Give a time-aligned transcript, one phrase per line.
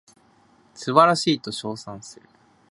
[0.73, 2.27] 素晴らしいと称賛する